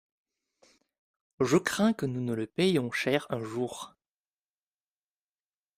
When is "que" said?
1.93-2.07